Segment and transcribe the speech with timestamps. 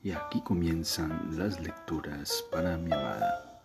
[0.00, 3.60] Y aquí comienzan las lecturas para mi amada.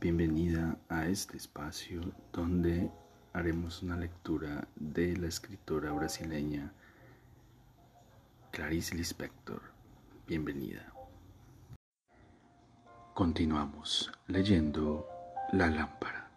[0.00, 2.00] Bienvenida a este espacio
[2.32, 2.90] donde
[3.34, 6.72] haremos una lectura de la escritora brasileña
[8.52, 9.60] Clarice Lispector.
[10.26, 10.90] Bienvenida.
[13.12, 15.06] Continuamos leyendo
[15.52, 16.30] La lámpara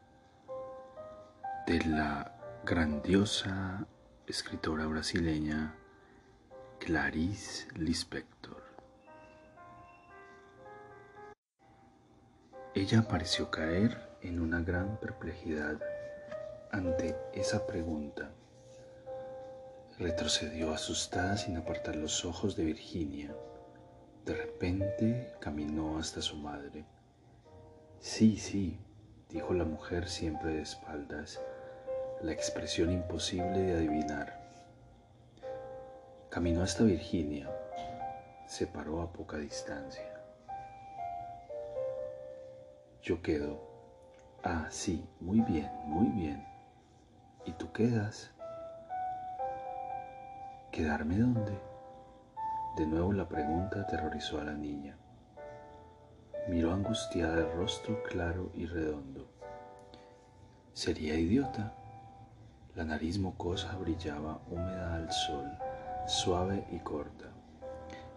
[1.66, 3.88] de la grandiosa
[4.26, 5.76] escritora brasileña
[6.78, 8.57] Clarice Lispector.
[12.78, 15.82] Ella pareció caer en una gran perplejidad
[16.72, 18.30] ante esa pregunta.
[19.98, 23.36] Retrocedió asustada sin apartar los ojos de Virginia.
[24.26, 26.86] De repente caminó hasta su madre.
[28.00, 28.78] Sí, sí,
[29.32, 31.42] dijo la mujer siempre de espaldas,
[32.22, 34.40] la expresión imposible de adivinar.
[36.30, 37.50] Caminó hasta Virginia,
[38.48, 40.17] se paró a poca distancia.
[43.08, 43.58] Yo quedo.
[44.44, 46.46] Ah, sí, muy bien, muy bien.
[47.46, 48.32] ¿Y tú quedas?
[50.74, 51.58] ¿Quedarme dónde?
[52.76, 54.98] De nuevo la pregunta aterrorizó a la niña.
[56.50, 59.32] Miró angustiada el rostro claro y redondo.
[60.74, 61.74] ¿Sería idiota?
[62.76, 65.50] La nariz mocosa brillaba húmeda al sol,
[66.08, 67.32] suave y corta.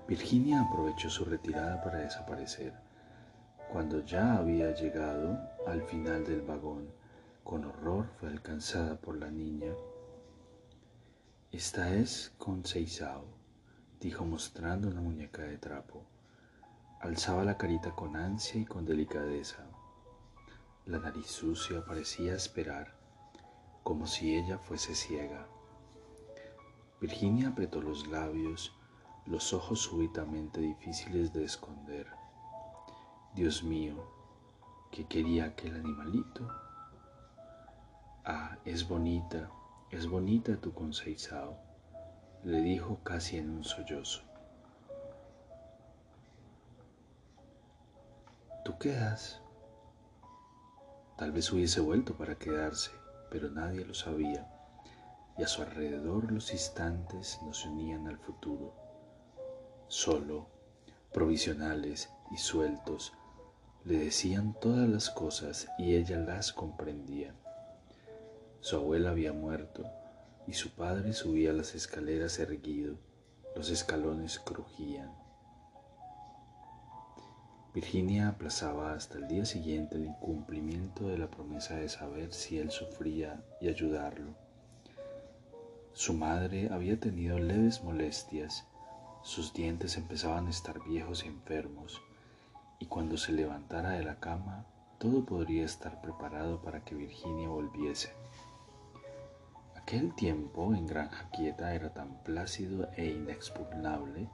[0.08, 2.89] Virginia aprovechó su retirada para desaparecer
[3.72, 6.90] cuando ya había llegado al final del vagón,
[7.44, 9.72] con horror fue alcanzada por la niña.
[11.52, 12.32] Esta es
[12.64, 13.24] Seisao,
[14.00, 16.04] dijo mostrando una muñeca de trapo.
[17.00, 19.64] Alzaba la carita con ansia y con delicadeza.
[20.86, 22.94] La nariz sucia parecía esperar,
[23.84, 25.46] como si ella fuese ciega.
[27.00, 28.74] Virginia apretó los labios,
[29.26, 32.19] los ojos súbitamente difíciles de esconder.
[33.34, 33.94] Dios mío,
[34.90, 36.48] que quería aquel animalito.
[38.24, 39.48] Ah, es bonita,
[39.90, 41.56] es bonita tu conceizao,
[42.42, 44.22] le dijo casi en un sollozo.
[48.64, 49.40] ¿Tú quedas?
[51.16, 52.90] Tal vez hubiese vuelto para quedarse,
[53.30, 54.50] pero nadie lo sabía,
[55.38, 58.74] y a su alrededor los instantes nos unían al futuro.
[59.86, 60.48] Solo,
[61.12, 63.12] provisionales y sueltos,
[63.84, 67.34] le decían todas las cosas y ella las comprendía.
[68.60, 69.84] Su abuela había muerto
[70.46, 72.98] y su padre subía las escaleras erguido.
[73.56, 75.10] Los escalones crujían.
[77.72, 82.70] Virginia aplazaba hasta el día siguiente el incumplimiento de la promesa de saber si él
[82.70, 84.34] sufría y ayudarlo.
[85.94, 88.66] Su madre había tenido leves molestias,
[89.22, 92.00] sus dientes empezaban a estar viejos y enfermos
[92.90, 94.66] cuando se levantara de la cama,
[94.98, 98.12] todo podría estar preparado para que Virginia volviese.
[99.76, 104.28] Aquel tiempo en Granja Quieta era tan plácido e inexpugnable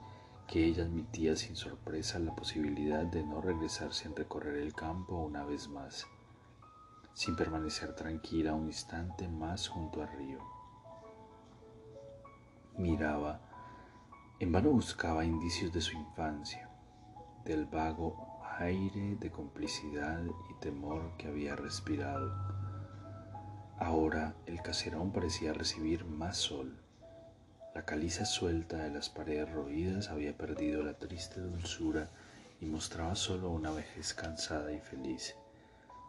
[0.47, 5.45] que ella admitía sin sorpresa la posibilidad de no regresar sin recorrer el campo una
[5.45, 6.07] vez más,
[7.13, 10.39] sin permanecer tranquila un instante más junto al río.
[12.75, 13.39] Miraba,
[14.39, 16.71] en vano buscaba indicios de su infancia,
[17.45, 18.26] del vago
[18.59, 20.19] aire de complicidad
[20.49, 22.33] y temor que había respirado.
[23.77, 26.75] Ahora el caserón parecía recibir más sol.
[27.75, 32.09] La caliza suelta de las paredes roídas había perdido la triste dulzura
[32.59, 35.35] y mostraba solo una vejez cansada y feliz.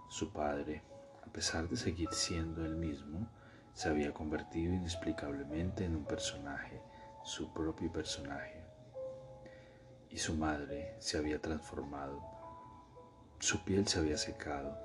[0.09, 0.81] Su padre,
[1.27, 3.29] a pesar de seguir siendo el mismo,
[3.75, 6.81] se había convertido inexplicablemente en un personaje,
[7.25, 8.65] su propio personaje.
[10.09, 12.38] Y su madre se había transformado
[13.41, 14.77] su piel se había secado,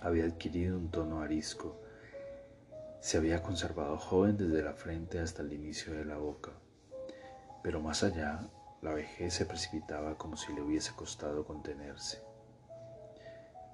[0.00, 1.78] había adquirido un tono arisco,
[3.00, 6.52] se había conservado joven desde la frente hasta el inicio de la boca,
[7.62, 8.48] pero más allá
[8.80, 12.22] la vejez se precipitaba como si le hubiese costado contenerse.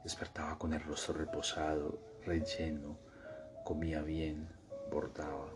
[0.02, 2.98] Despertaba con el rostro reposado, relleno,
[3.64, 4.48] comía bien,
[4.90, 5.48] bordaba,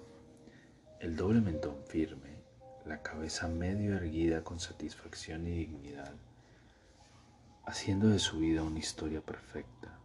[1.00, 2.44] el doble mentón firme,
[2.86, 6.14] la cabeza medio erguida con satisfacción y dignidad
[7.68, 9.98] haciendo de su vida una historia perfecta.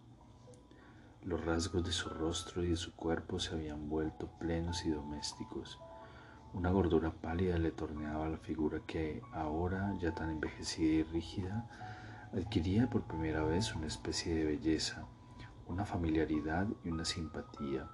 [1.24, 5.80] Los rasgos de su rostro y de su cuerpo se habían vuelto plenos y domésticos.
[6.52, 11.70] Una gordura pálida le torneaba la figura que, ahora ya tan envejecida y rígida,
[12.34, 15.06] adquiría por primera vez una especie de belleza,
[15.66, 17.88] una familiaridad y una simpatía,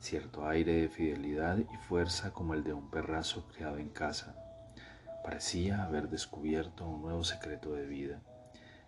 [0.00, 4.34] cierto aire de fidelidad y fuerza como el de un perrazo criado en casa,
[5.22, 8.20] Parecía haber descubierto un nuevo secreto de vida.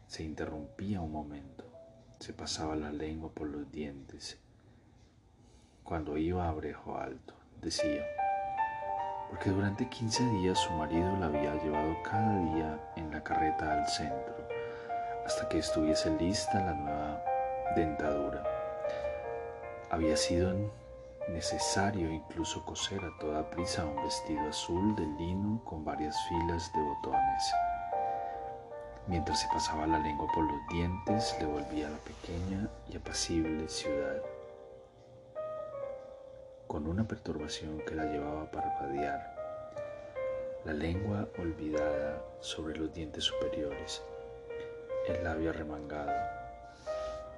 [0.06, 1.64] Se interrumpía un momento,
[2.20, 4.38] se pasaba la lengua por los dientes.
[5.82, 8.04] Cuando iba a Brejo Alto, decía,
[9.30, 13.88] porque durante 15 días su marido la había llevado cada día en la carreta al
[13.88, 14.48] centro,
[15.26, 17.24] hasta que estuviese lista la nueva
[17.74, 18.44] dentadura.
[19.90, 20.54] Había sido
[21.28, 26.80] necesario incluso coser a toda prisa un vestido azul de lino con varias filas de
[26.80, 27.54] botones.
[29.06, 33.68] Mientras se pasaba la lengua por los dientes, le volvía a la pequeña y apacible
[33.68, 34.22] ciudad,
[36.66, 39.34] con una perturbación que la llevaba a parpadear,
[40.64, 44.02] la lengua olvidada sobre los dientes superiores,
[45.06, 46.12] el labio arremangado.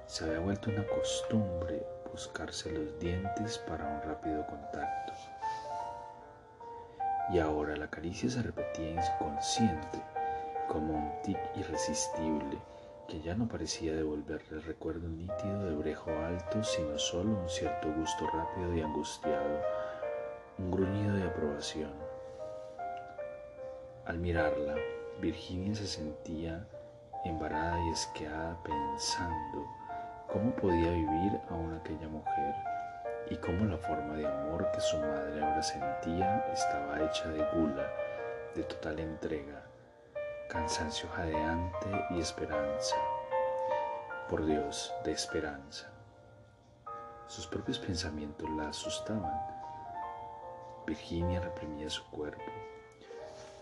[0.05, 5.13] Se había vuelto una costumbre buscarse los dientes para un rápido contacto.
[7.29, 10.01] Y ahora la caricia se repetía inconsciente,
[10.67, 12.57] como un tic irresistible
[13.07, 17.91] que ya no parecía devolverle el recuerdo nítido de Brejo Alto, sino solo un cierto
[17.93, 19.61] gusto rápido y angustiado,
[20.57, 21.93] un gruñido de aprobación.
[24.05, 24.75] Al mirarla,
[25.21, 26.67] Virginia se sentía
[27.23, 29.65] embarada y esqueada pensando
[30.27, 32.55] cómo podía vivir aún aquella mujer
[33.29, 37.89] y cómo la forma de amor que su madre ahora sentía estaba hecha de gula,
[38.55, 39.66] de total entrega,
[40.47, 42.95] cansancio jadeante y esperanza.
[44.29, 45.89] Por Dios, de esperanza.
[47.27, 49.37] Sus propios pensamientos la asustaban.
[50.85, 52.49] Virginia reprimía su cuerpo,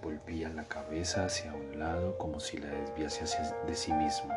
[0.04, 3.26] volvía la cabeza hacia un lado como si la desviase
[3.66, 4.36] de sí misma.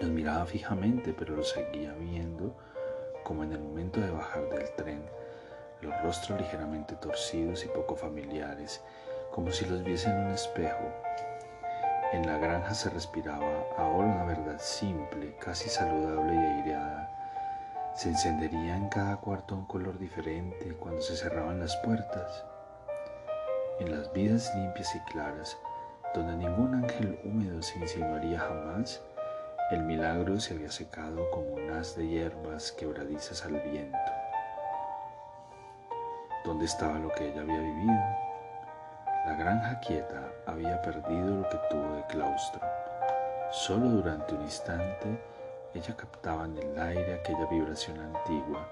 [0.00, 2.56] Los miraba fijamente, pero los seguía viendo
[3.22, 5.04] como en el momento de bajar del tren,
[5.82, 8.82] los rostros ligeramente torcidos y poco familiares,
[9.30, 10.92] como si los viese en un espejo.
[12.12, 17.92] En la granja se respiraba ahora una verdad simple, casi saludable y aireada.
[17.94, 22.44] Se encendería en cada cuarto un color diferente cuando se cerraban las puertas.
[23.80, 25.58] En las vidas limpias y claras,
[26.14, 29.02] donde ningún ángel húmedo se insinuaría jamás,
[29.70, 33.98] el milagro se había secado como un haz de hierbas quebradizas al viento.
[36.44, 38.25] ¿Dónde estaba lo que ella había vivido?
[39.26, 42.60] La granja quieta había perdido lo que tuvo de claustro.
[43.50, 45.20] Solo durante un instante
[45.74, 48.66] ella captaba en el aire aquella vibración antigua,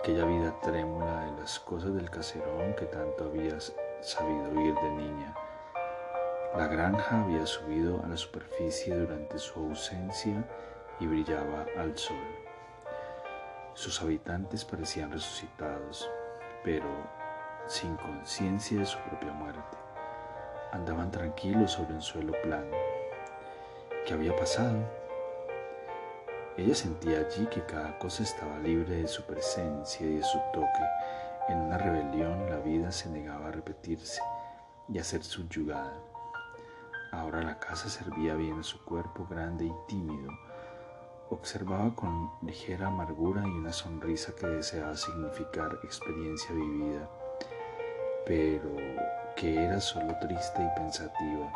[0.00, 3.56] aquella vida trémula de las cosas del caserón que tanto había
[4.00, 5.34] sabido oír de niña
[6.56, 10.42] la granja había subido a la superficie durante su ausencia
[10.98, 12.16] y brillaba al sol.
[13.74, 16.10] Sus habitantes parecían resucitados,
[16.64, 16.86] pero
[17.66, 19.76] sin conciencia de su propia muerte.
[20.72, 22.76] Andaban tranquilos sobre un suelo plano.
[24.06, 24.78] ¿Qué había pasado?
[26.56, 30.84] Ella sentía allí que cada cosa estaba libre de su presencia y de su toque.
[31.48, 34.22] En una rebelión la vida se negaba a repetirse
[34.88, 35.92] y a ser subyugada.
[37.12, 40.30] Ahora la casa servía bien a su cuerpo grande y tímido.
[41.30, 47.08] Observaba con ligera amargura y una sonrisa que deseaba significar experiencia vivida,
[48.26, 48.76] pero
[49.36, 51.52] que era solo triste y pensativa.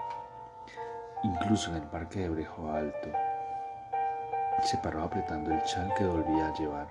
[1.25, 3.09] Incluso en el parque de Brejo Alto,
[4.63, 6.89] se paró apretando el chal que volvía a llevar.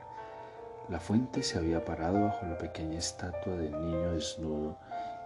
[0.90, 4.76] La fuente se había parado bajo la pequeña estatua del niño desnudo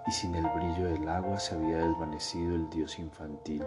[0.06, 3.66] y sin el brillo del agua se había desvanecido el dios infantil.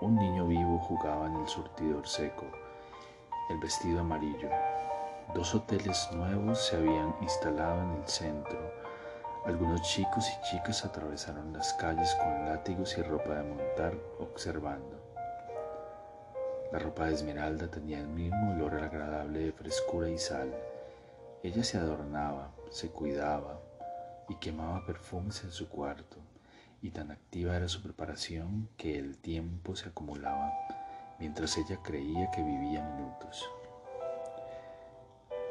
[0.00, 2.46] Un niño vivo jugaba en el surtidor seco,
[3.50, 4.48] el vestido amarillo.
[5.34, 8.81] Dos hoteles nuevos se habían instalado en el centro.
[9.44, 15.02] Algunos chicos y chicas atravesaron las calles con látigos y ropa de montar observando.
[16.70, 20.54] La ropa de Esmeralda tenía el mismo olor agradable de frescura y sal.
[21.42, 23.60] Ella se adornaba, se cuidaba,
[24.28, 26.16] y quemaba perfumes en su cuarto,
[26.80, 30.52] y tan activa era su preparación que el tiempo se acumulaba
[31.18, 33.48] mientras ella creía que vivía minutos.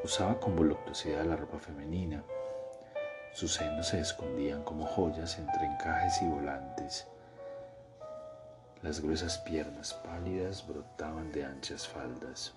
[0.03, 2.23] Usaba con voluptuosidad la ropa femenina.
[3.33, 7.07] Sus senos se escondían como joyas entre encajes y volantes.
[8.81, 12.53] Las gruesas piernas pálidas brotaban de anchas faldas.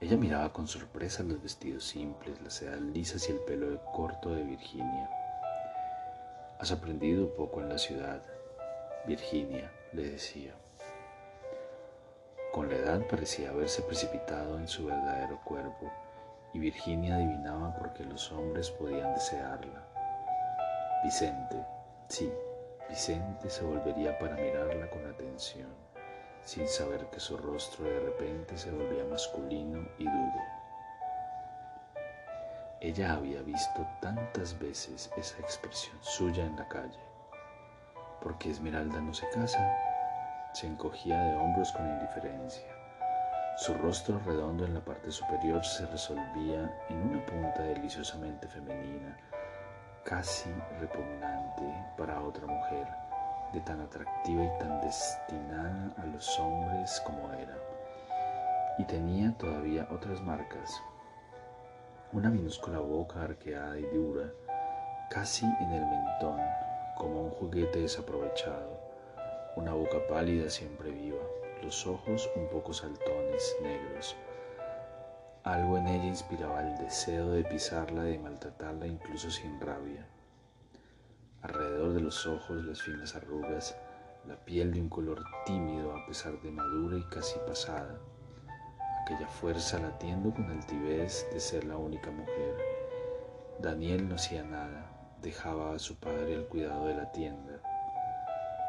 [0.00, 4.42] Ella miraba con sorpresa los vestidos simples, las sedas lisas y el pelo corto de
[4.42, 5.10] Virginia.
[6.58, 8.22] Has aprendido poco en la ciudad,
[9.06, 10.54] Virginia, le decía.
[12.52, 15.92] Con la edad parecía haberse precipitado en su verdadero cuerpo
[16.52, 19.84] y Virginia adivinaba por qué los hombres podían desearla.
[21.04, 21.64] Vicente,
[22.08, 22.32] sí,
[22.88, 25.68] Vicente se volvería para mirarla con atención,
[26.42, 30.42] sin saber que su rostro de repente se volvía masculino y duro.
[32.80, 36.98] Ella había visto tantas veces esa expresión suya en la calle.
[38.22, 39.60] porque Esmeralda no se casa?
[40.52, 42.66] Se encogía de hombros con indiferencia.
[43.58, 49.18] Su rostro redondo en la parte superior se resolvía en una punta deliciosamente femenina
[50.04, 50.48] casi
[50.80, 51.64] repugnante
[51.98, 52.86] para otra mujer,
[53.52, 57.58] de tan atractiva y tan destinada a los hombres como era.
[58.78, 60.80] Y tenía todavía otras marcas.
[62.12, 64.30] Una minúscula boca arqueada y dura,
[65.10, 66.40] casi en el mentón,
[66.96, 68.80] como un juguete desaprovechado.
[69.56, 71.18] Una boca pálida siempre viva,
[71.62, 74.16] los ojos un poco saltones, negros,
[75.44, 80.06] algo en ella inspiraba el deseo de pisarla, de maltratarla incluso sin rabia.
[81.40, 83.74] Alrededor de los ojos las finas arrugas,
[84.26, 87.98] la piel de un color tímido a pesar de madura y casi pasada,
[89.02, 92.56] aquella fuerza latiendo con altivez de ser la única mujer.
[93.58, 94.90] Daniel no hacía nada,
[95.22, 97.60] dejaba a su padre al cuidado de la tienda.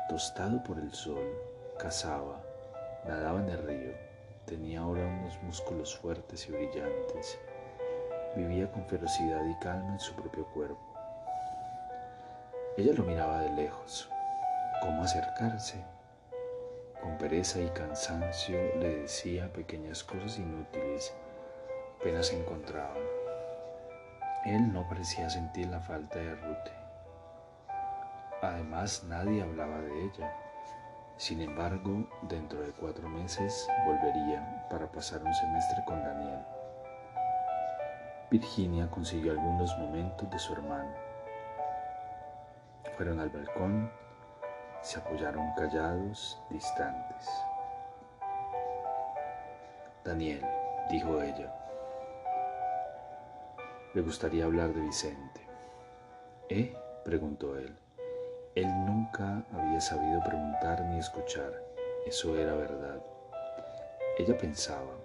[0.08, 1.28] Tostado por el sol,
[1.78, 2.42] cazaba,
[3.06, 4.10] nadaba en el río
[4.50, 7.38] Tenía ahora unos músculos fuertes y brillantes.
[8.36, 10.82] Vivía con ferocidad y calma en su propio cuerpo.
[12.76, 14.10] Ella lo miraba de lejos.
[14.82, 15.86] ¿Cómo acercarse?
[17.00, 21.14] Con pereza y cansancio le decía pequeñas cosas inútiles.
[22.00, 22.98] Apenas se encontraban.
[24.46, 26.72] Él no parecía sentir la falta de Rute.
[28.42, 30.34] Además, nadie hablaba de ella.
[31.20, 36.40] Sin embargo, dentro de cuatro meses volvería para pasar un semestre con Daniel.
[38.32, 40.94] Virginia consiguió algunos momentos de su hermano.
[42.96, 43.92] Fueron al balcón,
[44.82, 47.28] se apoyaron callados, distantes.
[50.06, 50.46] Daniel,
[50.90, 51.54] dijo ella,
[53.94, 55.42] me gustaría hablar de Vicente.
[56.48, 56.74] ¿Eh?
[57.04, 57.78] preguntó él.
[58.60, 61.64] Él nunca había sabido preguntar ni escuchar,
[62.06, 63.02] eso era verdad.
[64.18, 64.98] Ella pensaba,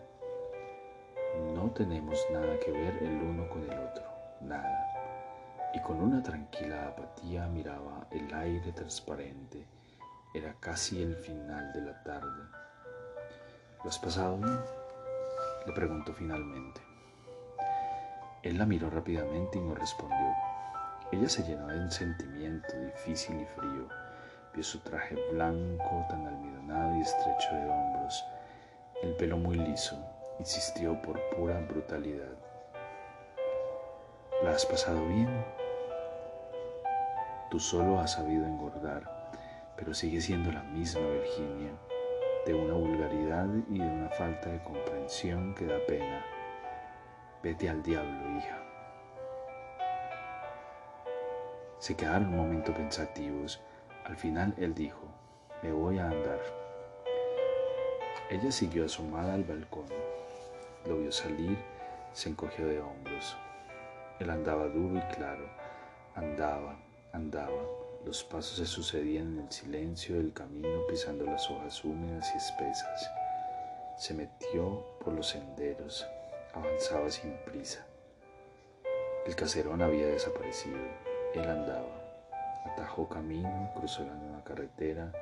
[1.55, 4.03] no tenemos nada que ver el uno con el otro,
[4.41, 5.71] nada.
[5.73, 9.65] Y con una tranquila apatía miraba el aire transparente.
[10.35, 12.43] Era casi el final de la tarde.
[13.85, 14.37] ¿Lo has pasado?
[15.65, 16.81] Le preguntó finalmente.
[18.43, 20.54] Él la miró rápidamente y no respondió.
[21.15, 23.89] Ella se llenó de un sentimiento difícil y frío.
[24.53, 28.25] Vio su traje blanco, tan almidonado y estrecho de hombros,
[29.01, 29.97] el pelo muy liso,
[30.41, 32.37] insistió por pura brutalidad.
[34.43, 35.29] ¿La has pasado bien?
[37.49, 39.31] Tú solo has sabido engordar,
[39.77, 41.71] pero sigue siendo la misma Virginia,
[42.45, 46.25] de una vulgaridad y de una falta de comprensión que da pena.
[47.41, 48.64] Vete al diablo, hija.
[51.85, 53.61] Se quedaron un momento pensativos.
[54.07, 55.07] Al final él dijo,
[55.63, 56.41] me voy a andar.
[58.31, 59.85] Ella siguió asomada al balcón.
[60.87, 61.59] Lo vio salir,
[62.15, 63.37] se encogió de hombros.
[64.19, 65.47] Él andaba duro y claro,
[66.15, 66.81] andaba,
[67.13, 67.63] andaba.
[68.07, 73.11] Los pasos se sucedían en el silencio del camino pisando las hojas húmedas y espesas.
[73.99, 76.07] Se metió por los senderos,
[76.55, 77.85] avanzaba sin prisa.
[79.27, 80.79] El caserón había desaparecido.
[81.35, 82.31] Él andaba,
[82.65, 85.13] atajó camino, cruzó la nueva carretera,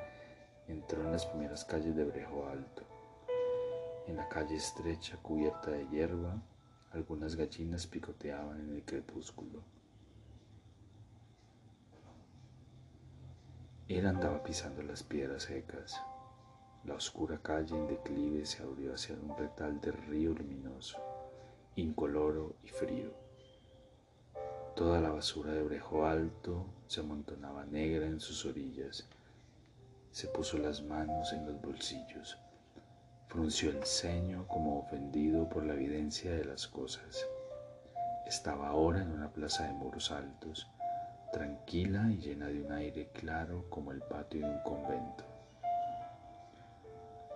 [0.67, 2.83] entró en las primeras calles de Brejo Alto.
[4.05, 6.39] En la calle estrecha, cubierta de hierba,
[6.91, 9.63] algunas gallinas picoteaban en el crepúsculo.
[13.87, 15.99] Él andaba pisando las piedras secas.
[16.85, 20.99] La oscura calle en declive se abrió hacia un retal de río luminoso,
[21.75, 23.22] incoloro y frío.
[24.75, 29.07] Toda la basura de Brejo Alto se amontonaba negra en sus orillas.
[30.11, 32.39] Se puso las manos en los bolsillos.
[33.27, 37.23] Frunció el ceño como ofendido por la evidencia de las cosas.
[38.25, 40.67] Estaba ahora en una plaza de muros altos,
[41.31, 45.23] tranquila y llena de un aire claro como el patio de un convento.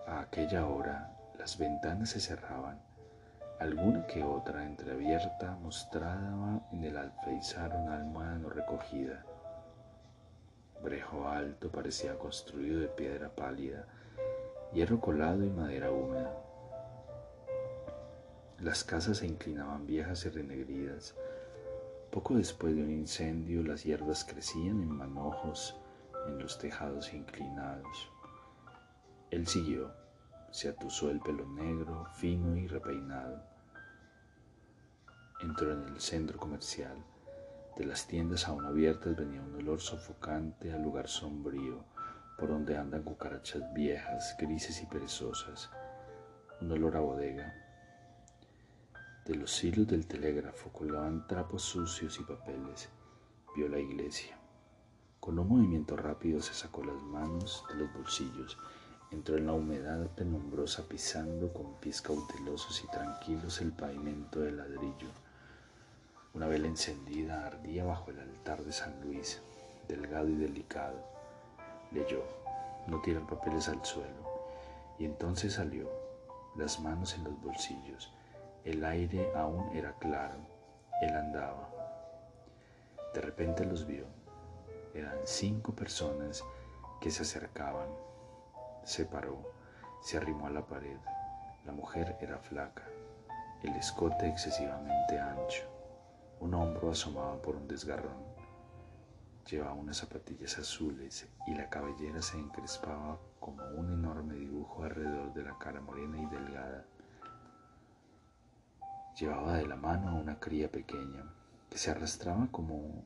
[0.08, 2.82] A aquella hora las ventanas se cerraban
[3.60, 9.26] Alguna que otra entreabierta mostraba en el alféizar un almohada no recogida.
[10.84, 13.88] Brejo alto parecía construido de piedra pálida,
[14.74, 16.32] hierro colado y madera húmeda.
[18.60, 21.16] Las casas se inclinaban viejas y renegridas.
[22.12, 25.76] Poco después de un incendio, las hierbas crecían en manojos
[26.28, 28.12] en los tejados inclinados.
[29.32, 29.92] Él siguió,
[30.58, 33.44] se atusó el pelo negro, fino y repeinado.
[35.40, 36.98] Entró en el centro comercial.
[37.78, 41.86] De las tiendas aún abiertas venía un olor sofocante al lugar sombrío,
[42.40, 45.70] por donde andan cucarachas viejas, grises y perezosas.
[46.60, 47.54] Un olor a bodega.
[49.28, 52.90] De los hilos del telégrafo colgaban trapos sucios y papeles.
[53.56, 54.36] Vio la iglesia.
[55.20, 58.58] Con un movimiento rápido se sacó las manos de los bolsillos
[59.10, 65.08] Entró en la humedad penumbrosa pisando con pies cautelosos y tranquilos el pavimento de ladrillo.
[66.34, 69.42] Una vela encendida ardía bajo el altar de San Luis,
[69.88, 71.02] delgado y delicado.
[71.92, 72.22] Leyó,
[72.88, 74.28] no tiran papeles al suelo.
[75.00, 75.90] Y entonces salió,
[76.58, 78.12] las manos en los bolsillos.
[78.66, 80.40] El aire aún era claro.
[81.02, 81.70] Él andaba.
[83.14, 84.04] De repente los vio.
[84.94, 86.44] Eran cinco personas
[87.00, 87.88] que se acercaban
[88.88, 89.38] se paró,
[90.02, 90.98] se arrimó a la pared.
[91.66, 92.84] La mujer era flaca,
[93.62, 95.66] el escote excesivamente ancho.
[96.40, 98.24] Un hombro asomaba por un desgarrón.
[99.46, 105.44] Llevaba unas zapatillas azules y la cabellera se encrespaba como un enorme dibujo alrededor de
[105.44, 106.86] la cara morena y delgada.
[109.20, 111.26] Llevaba de la mano a una cría pequeña
[111.70, 113.04] que se arrastraba como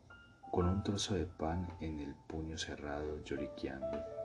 [0.52, 4.21] con un trozo de pan en el puño cerrado, lloriqueando.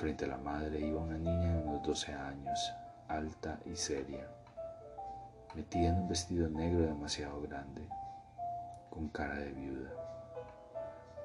[0.00, 2.72] Frente a la madre iba una niña de unos 12 años,
[3.06, 4.26] alta y seria,
[5.54, 7.86] metida en un vestido negro demasiado grande,
[8.88, 9.90] con cara de viuda.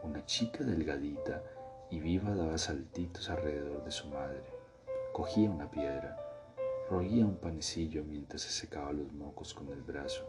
[0.04, 1.42] Una chica delgadita
[1.90, 4.44] y viva daba saltitos alrededor de su madre.
[5.14, 6.18] Cogía una piedra,
[6.90, 10.26] roía un panecillo mientras se secaba los mocos con el brazo.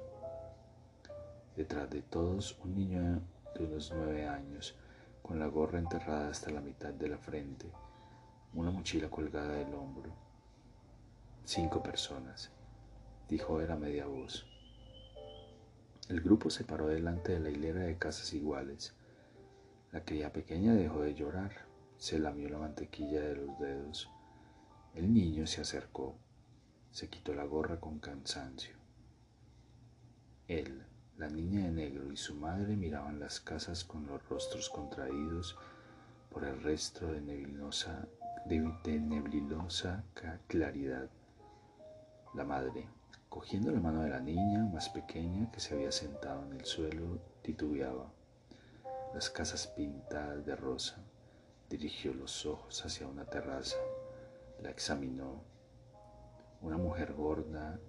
[1.57, 3.23] Detrás de todos un niño
[3.59, 4.77] de unos nueve años,
[5.21, 7.73] con la gorra enterrada hasta la mitad de la frente,
[8.55, 10.13] una mochila colgada del hombro.
[11.45, 12.51] Cinco personas,
[13.29, 14.47] dijo era media voz.
[16.09, 18.95] El grupo se paró delante de la hilera de casas iguales.
[19.93, 21.67] La cría pequeña dejó de llorar,
[21.99, 24.11] se lamió la mantequilla de los dedos.
[24.95, 26.17] El niño se acercó,
[26.91, 28.77] se quitó la gorra con cansancio.
[30.49, 30.87] Él,
[31.19, 35.59] la niña de negro y su madre miraban las casas con los rostros contraídos
[36.31, 38.07] por el resto de neblinosa
[38.49, 40.05] de, neblilosa
[40.47, 41.11] claridad.
[42.35, 42.87] La madre,
[43.29, 47.19] cogiendo la mano de la niña más pequeña que se había sentado en el suelo,
[47.43, 48.13] titubeaba.
[49.15, 50.97] Las casas pintadas de rosa,
[51.69, 53.79] dirigió los ojos hacia una terraza,
[54.63, 55.43] la examinó.
[56.63, 57.81] Una mujer gorda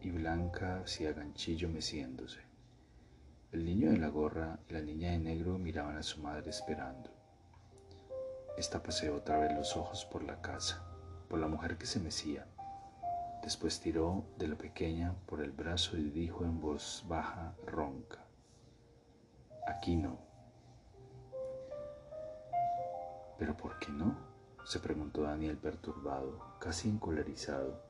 [0.00, 2.40] y blanca hacía ganchillo meciéndose.
[3.52, 7.15] El niño de la gorra y la niña de negro miraban a su madre esperando.
[8.56, 10.82] Esta paseó otra vez los ojos por la casa,
[11.28, 12.46] por la mujer que se mecía.
[13.42, 18.24] Después tiró de la pequeña por el brazo y dijo en voz baja, ronca,
[19.66, 20.18] aquí no.
[23.38, 24.16] ¿Pero por qué no?
[24.64, 27.80] se preguntó Daniel perturbado, casi encolerizado.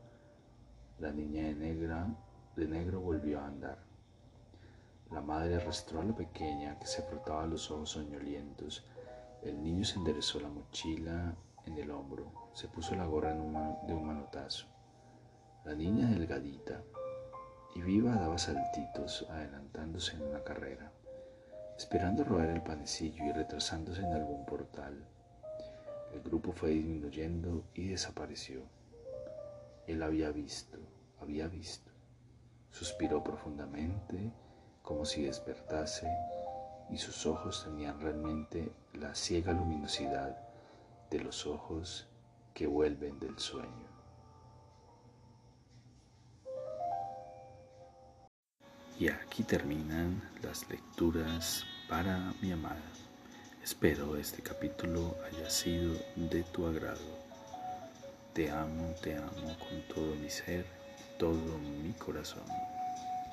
[0.98, 2.08] La niña de, negra,
[2.56, 3.78] de negro volvió a andar.
[5.10, 8.84] La madre arrastró a la pequeña que se frotaba los ojos soñolientos
[9.48, 14.06] el niño se enderezó la mochila en el hombro, se puso la gorra de un
[14.06, 14.66] manotazo.
[15.64, 16.82] La niña delgadita
[17.74, 20.90] y viva daba saltitos adelantándose en una carrera,
[21.76, 25.06] esperando robar el panecillo y retrasándose en algún portal.
[26.12, 28.62] El grupo fue disminuyendo y desapareció.
[29.86, 30.78] Él había visto,
[31.20, 31.92] había visto.
[32.70, 34.32] Suspiró profundamente
[34.82, 36.08] como si despertase
[36.90, 40.36] y sus ojos tenían realmente la ciega luminosidad
[41.10, 42.06] de los ojos
[42.54, 43.86] que vuelven del sueño.
[48.98, 52.80] Y aquí terminan las lecturas para mi amada.
[53.62, 57.26] Espero este capítulo haya sido de tu agrado.
[58.32, 60.64] Te amo, te amo con todo mi ser,
[61.18, 62.44] todo mi corazón.